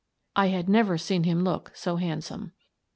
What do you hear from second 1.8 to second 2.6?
handsome.